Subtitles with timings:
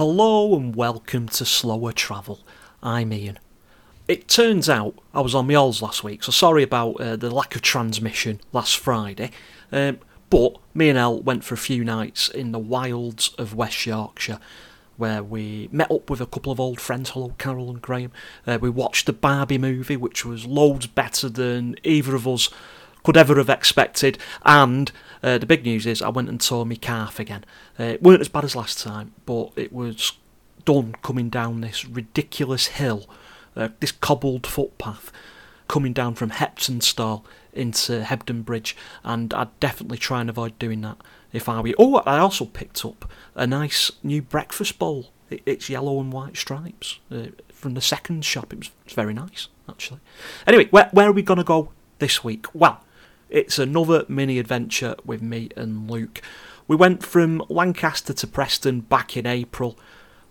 [0.00, 2.40] Hello and welcome to Slower Travel.
[2.82, 3.38] I'm Ian.
[4.08, 7.30] It turns out I was on my alls last week, so sorry about uh, the
[7.30, 9.30] lack of transmission last Friday.
[9.70, 9.98] Um,
[10.30, 14.38] but me and Elle went for a few nights in the wilds of West Yorkshire,
[14.96, 17.10] where we met up with a couple of old friends.
[17.10, 18.10] Hello, Carol and Graham.
[18.46, 22.48] Uh, we watched the Barbie movie, which was loads better than either of us
[23.02, 24.16] could ever have expected.
[24.46, 24.92] And
[25.22, 27.44] uh, the big news is I went and tore my calf again.
[27.78, 30.12] Uh, it weren't as bad as last time, but it was
[30.64, 33.08] done coming down this ridiculous hill,
[33.56, 35.12] uh, this cobbled footpath,
[35.68, 40.98] coming down from Heptonstall into Hebden Bridge, and I'd definitely try and avoid doing that
[41.32, 41.74] if I were.
[41.78, 45.10] Oh, I also picked up a nice new breakfast bowl.
[45.28, 48.52] It, it's yellow and white stripes uh, from the second shop.
[48.52, 50.00] It was very nice, actually.
[50.46, 52.46] Anyway, where, where are we going to go this week?
[52.54, 52.82] Well,
[53.30, 56.20] it's another mini adventure with me and Luke.
[56.68, 59.78] We went from Lancaster to Preston back in April.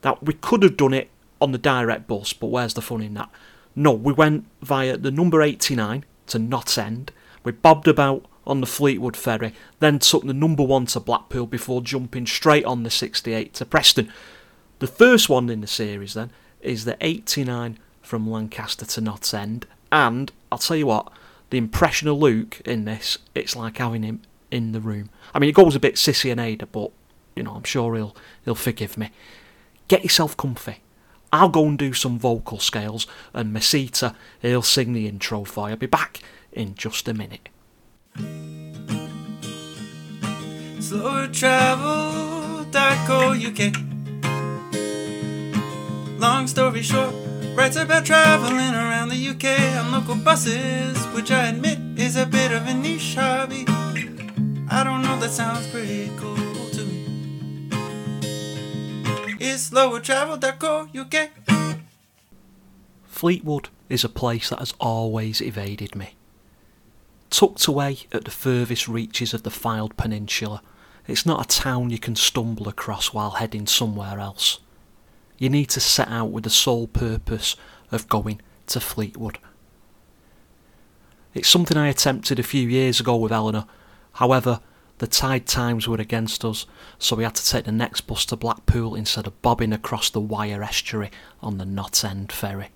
[0.01, 1.09] That we could have done it
[1.41, 3.29] on the direct bus, but where's the fun in that?
[3.75, 7.11] No, we went via the number 89 to Knott End.
[7.43, 11.81] We bobbed about on the Fleetwood ferry, then took the number one to Blackpool before
[11.81, 14.11] jumping straight on the 68 to Preston.
[14.79, 19.67] The first one in the series then is the 89 from Lancaster to Knott End,
[19.91, 21.11] and I'll tell you what,
[21.49, 25.09] the impression of Luke in this, it's like having him in the room.
[25.33, 26.91] I mean, it goes a bit sissy and Ada, but
[27.35, 29.11] you know, I'm sure he'll he'll forgive me.
[29.87, 30.81] Get yourself comfy.
[31.31, 35.73] I'll go and do some vocal scales, and Mesita, he'll sing the intro for you.
[35.73, 37.49] I'll be back in just a minute.
[40.81, 43.75] Slow travel, Darko UK.
[46.19, 47.13] Long story short,
[47.59, 52.53] writes about traveling around the UK on local buses, which I admit is a bit
[52.53, 53.65] of a niche hobby.
[54.71, 57.69] I don't know, that sounds pretty cool to me.
[59.41, 61.31] It's slower travel, Darko UK.
[63.03, 66.15] Fleetwood is a place that has always evaded me.
[67.29, 70.61] Tucked away at the furthest reaches of the Fylde Peninsula,
[71.09, 74.61] it's not a town you can stumble across while heading somewhere else.
[75.39, 77.55] You need to set out with the sole purpose
[77.91, 79.39] of going to Fleetwood.
[81.33, 83.65] It's something I attempted a few years ago with Eleanor.
[84.13, 84.59] However,
[84.97, 86.65] the tide times were against us,
[86.97, 90.19] so we had to take the next bus to Blackpool instead of bobbing across the
[90.19, 91.09] Wyre estuary
[91.41, 92.67] on the Knott End ferry.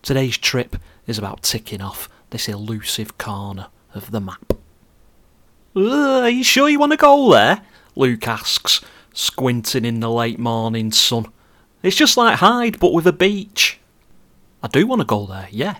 [0.00, 0.76] Today's trip
[1.08, 4.52] is about ticking off this elusive corner of the map.
[5.74, 7.62] are you sure you want to go there?
[7.96, 8.80] Luke asks,
[9.12, 11.26] squinting in the late morning sun.
[11.82, 13.78] It's just like Hyde, but with a beach.
[14.62, 15.78] I do want to go there, yeah.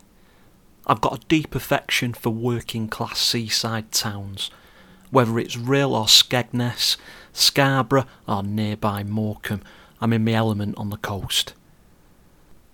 [0.86, 4.50] I've got a deep affection for working class seaside towns,
[5.10, 6.96] whether it's Rhyl or Skegness,
[7.32, 9.62] Scarborough or nearby Morecambe.
[10.00, 11.54] I'm in my element on the coast.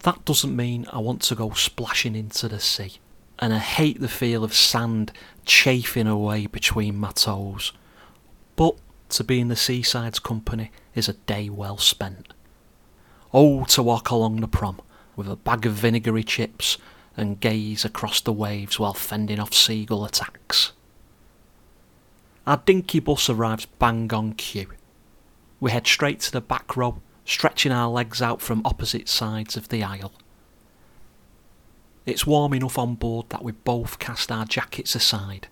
[0.05, 2.95] That doesn't mean I want to go splashing into the sea,
[3.39, 5.13] and I hate the feel of sand
[5.45, 7.73] chafing away between my toes.
[8.57, 8.77] But
[9.11, 12.33] to be in the seaside's company is a day well spent.
[13.33, 14.81] Oh, to walk along the prom
[15.17, 16.79] with a bag of vinegary chips
[17.17, 20.73] and gaze across the waves while fending off seagull attacks.
[22.47, 24.69] Our dinky bus arrives bang on cue.
[25.61, 29.69] We head straight to the back row, stretching our legs out from opposite sides of
[29.69, 30.13] the aisle.
[32.07, 35.49] It's warm enough on board that we both cast our jackets aside,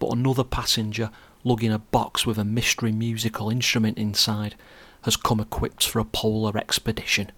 [0.00, 1.10] but another passenger,
[1.44, 4.54] lugging a box with a mystery musical instrument inside,
[5.02, 7.32] has come equipped for a polar expedition.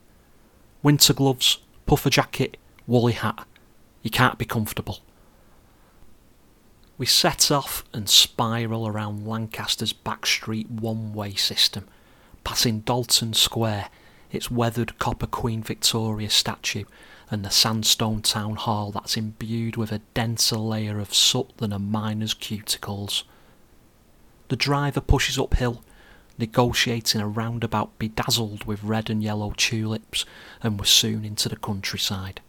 [0.82, 2.56] Winter gloves, puffer jacket,
[2.86, 3.46] woolly hat.
[4.02, 4.98] You can't be comfortable.
[6.96, 11.88] We set off and spiral around Lancaster's back street one way system,
[12.44, 13.88] passing Dalton Square,
[14.30, 16.84] its weathered copper Queen Victoria statue,
[17.30, 21.78] and the sandstone town hall that's imbued with a denser layer of soot than a
[21.78, 23.24] miner's cuticles.
[24.48, 25.82] The driver pushes uphill,
[26.38, 30.24] negotiating a roundabout bedazzled with red and yellow tulips,
[30.62, 32.40] and we're soon into the countryside.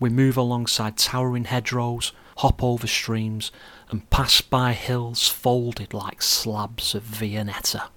[0.00, 3.50] We move alongside towering hedgerows, hop over streams,
[3.90, 7.88] and pass by hills folded like slabs of Viennetta.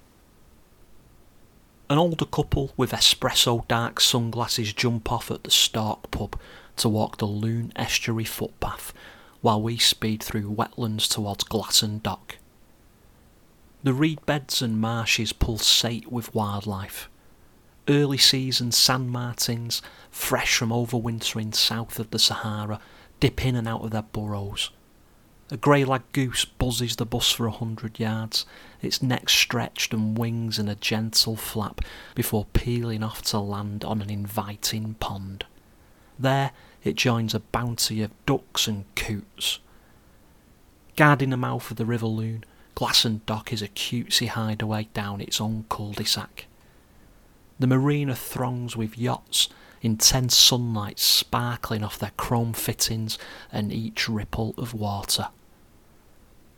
[1.88, 6.40] An older couple with espresso dark sunglasses jump off at the Stork pub
[6.76, 8.94] to walk the Lune estuary footpath
[9.42, 12.38] while we speed through wetlands towards Glasson Dock.
[13.84, 17.08] The reed beds and marshes pulsate with wildlife.
[17.88, 22.78] Early season sand martins, fresh from overwintering south of the Sahara,
[23.18, 24.70] dip in and out of their burrows.
[25.50, 28.46] A grey lag goose buzzes the bus for a hundred yards,
[28.80, 31.80] its neck stretched and wings in a gentle flap
[32.14, 35.44] before peeling off to land on an inviting pond.
[36.18, 36.52] There
[36.84, 39.58] it joins a bounty of ducks and coots.
[40.96, 42.44] Guarding the mouth of the River Lune,
[42.82, 46.46] Glasson Dock is a cutesy hideaway down its own cul-de-sac.
[47.60, 49.48] The marina throngs with yachts,
[49.82, 53.18] intense sunlight sparkling off their chrome fittings
[53.52, 55.28] and each ripple of water.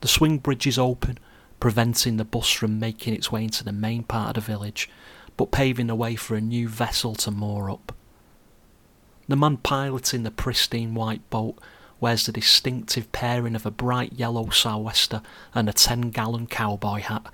[0.01, 1.19] The swing bridge is open,
[1.61, 4.89] preventing the bus from making its way into the main part of the village,
[5.37, 7.93] but paving the way for a new vessel to moor up.
[9.29, 11.59] The man piloting the pristine white boat
[12.01, 15.23] wears the distinctive pairing of a bright yellow sou'wester
[15.55, 17.27] and a 10 gallon cowboy hat.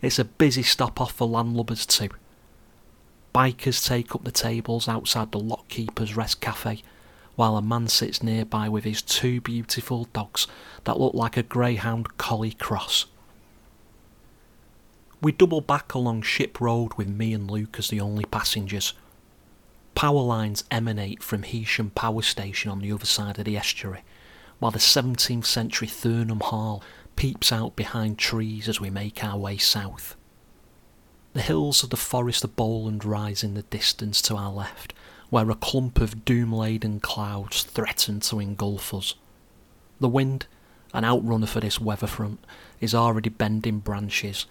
[0.00, 2.10] It's a busy stop off for landlubbers too.
[3.34, 6.82] Bikers take up the tables outside the lockkeeper's rest cafe,
[7.36, 10.46] while a man sits nearby with his two beautiful dogs
[10.84, 13.06] that look like a greyhound collie cross.
[15.20, 18.92] We double back along Ship Road with me and Luke as the only passengers.
[19.94, 24.02] Power lines emanate from Heysham Power Station on the other side of the estuary,
[24.58, 26.82] while the 17th century Thurnham Hall
[27.16, 30.16] peeps out behind trees as we make our way south.
[31.32, 34.94] The hills of the Forest of Bowland rise in the distance to our left,
[35.30, 39.14] where a clump of doom laden clouds threaten to engulf us.
[40.00, 40.46] The wind,
[40.94, 42.42] an outrunner for this weather front,
[42.80, 44.46] is already bending branches,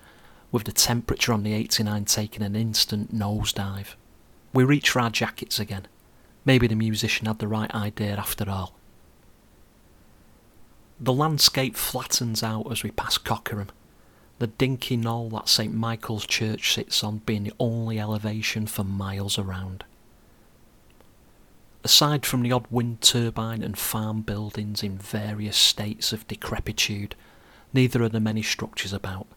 [0.51, 3.95] with the temperature on the 89 taking an instant nosedive.
[4.57, 5.85] We reach for our jackets again.
[6.43, 8.73] Maybe the musician had the right idea after all.
[10.99, 13.69] The landscape flattens out as we pass Cockerham,
[14.39, 19.37] the dinky knoll that St Michael's Church sits on being the only elevation for miles
[19.37, 19.83] around.
[21.83, 27.13] Aside from the odd wind turbine and farm buildings in various states of decrepitude,
[27.73, 29.27] neither are there many structures about.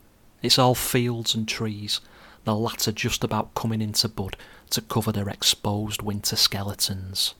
[0.40, 2.00] It's all fields and trees,
[2.44, 4.34] the latter just about coming into bud
[4.70, 7.34] to cover their exposed winter skeletons.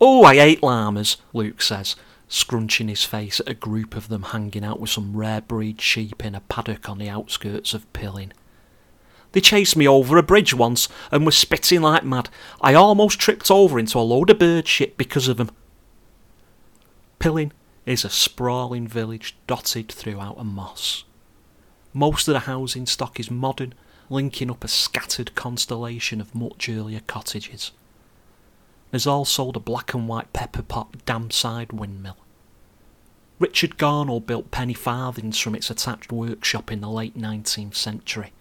[0.00, 1.96] Oh, I hate llamas, Luke says,
[2.28, 6.24] scrunching his face at a group of them hanging out with some rare breed sheep
[6.24, 8.32] in a paddock on the outskirts of Pilling.
[9.32, 12.30] They chased me over a bridge once and were spitting like mad.
[12.60, 15.50] I almost tripped over into a load of bird shit because of them.
[17.18, 17.52] Pilling
[17.84, 21.04] is a sprawling village dotted throughout a moss.
[21.92, 23.74] Most of the housing stock is modern,
[24.08, 27.72] linking up a scattered constellation of much earlier cottages.
[28.90, 32.16] There's also the black and white pepper pot Damside windmill.
[33.38, 38.32] Richard Garnell built penny farthings from its attached workshop in the late 19th century.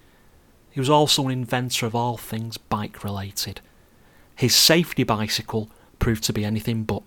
[0.71, 3.59] He was also an inventor of all things bike related.
[4.35, 5.69] His safety bicycle
[5.99, 7.03] proved to be anything but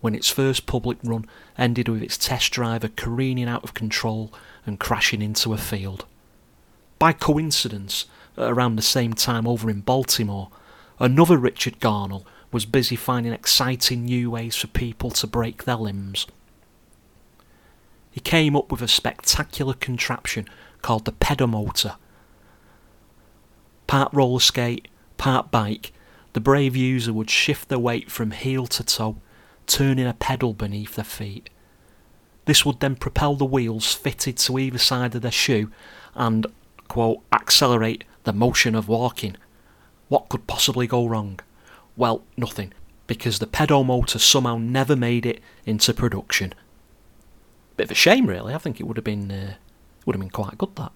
[0.00, 1.24] when its first public run
[1.56, 4.32] ended with its test driver careening out of control
[4.66, 6.04] and crashing into a field.
[7.04, 8.06] By coincidence,
[8.38, 10.48] at around the same time over in Baltimore,
[10.98, 16.26] another Richard Garnell was busy finding exciting new ways for people to break their limbs.
[18.10, 20.48] He came up with a spectacular contraption
[20.80, 21.96] called the pedomotor.
[23.86, 25.92] Part roller skate, part bike,
[26.32, 29.18] the brave user would shift their weight from heel to toe,
[29.66, 31.50] turning a pedal beneath their feet.
[32.46, 35.70] This would then propel the wheels fitted to either side of their shoe
[36.14, 36.46] and,
[36.88, 39.36] quote, accelerate the motion of walking.
[40.08, 41.40] What could possibly go wrong?
[41.96, 42.72] Well, nothing,
[43.06, 46.54] because the pedomotor somehow never made it into production.
[47.76, 48.54] Bit of a shame, really.
[48.54, 49.54] I think it would have been uh,
[50.04, 50.92] would have been quite good that,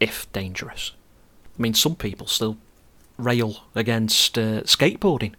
[0.00, 0.92] if dangerous.
[1.58, 2.56] I mean, some people still
[3.18, 5.34] rail against uh, skateboarding,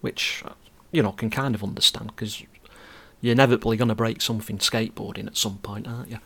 [0.00, 0.44] which
[0.92, 2.42] you know can kind of understand because
[3.20, 6.18] you're inevitably going to break something skateboarding at some point, aren't you?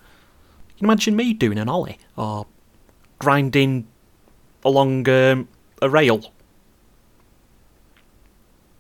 [0.77, 2.47] Can you imagine me doing an ollie or
[3.19, 3.87] grinding
[4.65, 5.49] along um,
[5.81, 6.33] a rail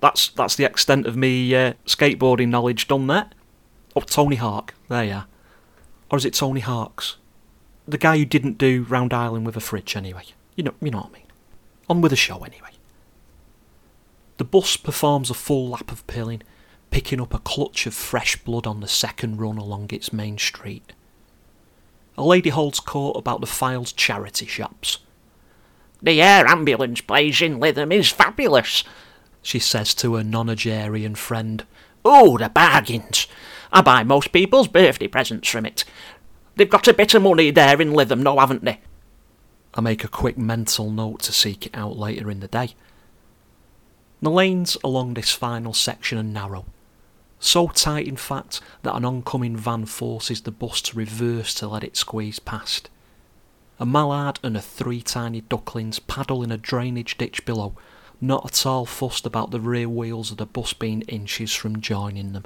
[0.02, 3.30] that's that's the extent of me uh, skateboarding knowledge done there.
[3.94, 4.74] Oh, Tony Hawk.
[4.88, 5.26] There you are.
[6.10, 7.16] Or is it Tony Hawks?
[7.86, 10.24] The guy who didn't do Round Ireland with a fridge, anyway.
[10.56, 11.26] You know, you know what I mean.
[11.88, 12.70] On with the show, anyway.
[14.38, 16.42] The bus performs a full lap of Pilling,
[16.90, 20.92] picking up a clutch of fresh blood on the second run along its main street.
[22.16, 24.98] A lady holds court about the Fylde's charity shops.
[26.02, 28.84] The air ambulance place in Lytham is fabulous
[29.42, 31.64] she says to her nonagerian friend.
[32.04, 33.26] Oh, the bargains!
[33.72, 35.84] I buy most people's birthday presents from it.
[36.56, 38.80] They've got a bit of money there in Lytham, no, haven't they?
[39.74, 42.74] I make a quick mental note to seek it out later in the day.
[44.20, 46.66] The lanes along this final section are narrow,
[47.44, 51.82] So tight, in fact, that an oncoming van forces the bus to reverse to let
[51.82, 52.88] it squeeze past.
[53.80, 57.74] A mallard and her three tiny ducklings paddle in a drainage ditch below,
[58.20, 62.32] not at all fussed about the rear wheels of the bus being inches from joining
[62.32, 62.44] them.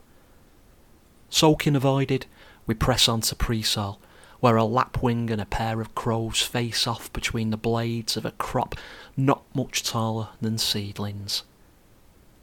[1.29, 2.25] Soaking avoided,
[2.67, 3.99] we press on to Preesall,
[4.41, 8.31] where a lapwing and a pair of crows face off between the blades of a
[8.31, 8.75] crop
[9.15, 11.43] not much taller than seedlings.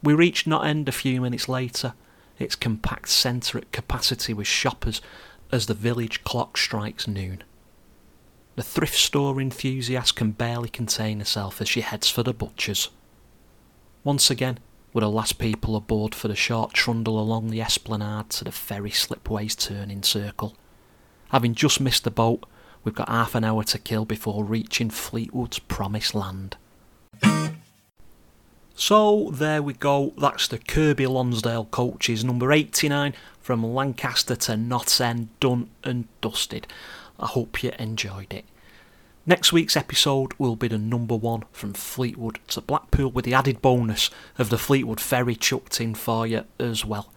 [0.03, 1.95] We reach Knott End a few minutes later,
[2.39, 5.01] its compact centre at capacity with shoppers
[5.51, 7.43] as the village clock strikes noon.
[8.55, 12.89] The thrift store enthusiast can barely contain herself as she heads for the butcher's.
[14.03, 14.59] Once again,
[14.93, 18.91] we're the last people aboard for the short trundle along the esplanade to the ferry
[18.91, 20.55] slipway's turning circle.
[21.31, 22.45] Having just missed the boat,
[22.83, 26.57] we've got half an hour to kill before reaching Fleetwood's promised land.
[28.85, 34.99] So there we go, that's the Kirkby Lonsdale coaches, number 89 from Lancaster to Knott
[34.99, 36.67] End, done and dusted.
[37.17, 38.43] I hope you enjoyed it.
[39.25, 43.61] Next week's episode will be the number one from Fleetwood to Blackpool with the added
[43.61, 47.13] bonus of the Fleetwood ferry chucked in for you as well.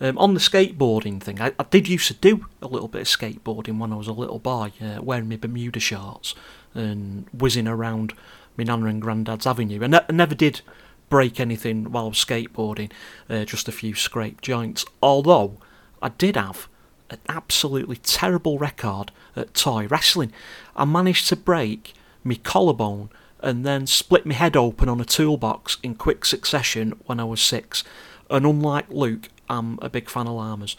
[0.00, 3.06] Um, on the skateboarding thing, I, I, did used to do a little bit of
[3.06, 6.34] skateboarding when I was a little boy, uh, wearing my Bermuda shorts
[6.74, 8.12] and whizzing around
[8.56, 9.84] my nana and granddad's avenue.
[9.84, 10.62] I, ne- I never did
[11.08, 12.90] break anything while skateboarding,
[13.28, 14.84] uh, just a few scraped joints.
[15.02, 15.58] Although
[16.02, 16.68] I did have
[17.10, 20.32] an absolutely terrible record at toy wrestling.
[20.74, 21.92] I managed to break
[22.24, 23.10] my collarbone
[23.40, 27.40] and then split my head open on a toolbox in quick succession when I was
[27.40, 27.84] six.
[28.28, 30.76] And unlike Luke, I'm a big fan of llamas,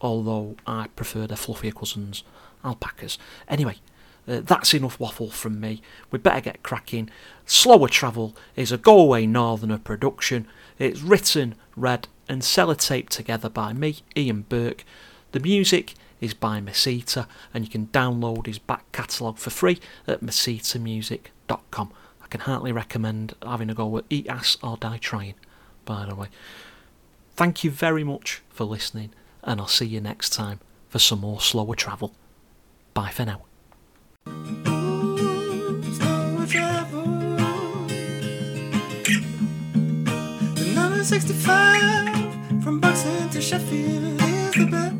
[0.00, 2.24] although I prefer their fluffier cousins,
[2.64, 3.18] alpacas.
[3.46, 3.76] Anyway,
[4.28, 5.80] uh, that's enough waffle from me.
[6.10, 7.10] We better get cracking.
[7.46, 10.46] Slower Travel is a Go Away Northerner production.
[10.78, 14.84] It's written, read, and sellotaped together by me, Ian Burke.
[15.32, 20.20] The music is by Mesita, and you can download his back catalogue for free at
[20.20, 21.92] mesitamusic.com.
[22.22, 25.34] I can heartily recommend having a go at Eat Ass or Die Trying,
[25.84, 26.28] by the way.
[27.34, 29.10] Thank you very much for listening,
[29.42, 32.12] and I'll see you next time for some more slower travel.
[32.94, 33.47] Bye for now.
[41.08, 44.94] 65 from Buxton to Sheffield is the best.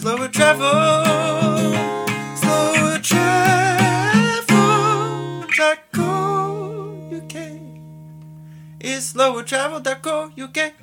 [0.00, 1.04] Slower travel.
[2.36, 3.26] Slower travel.
[5.92, 7.34] Co UK.
[8.80, 9.78] It's slower travel.
[9.80, 10.75] Dot co UK.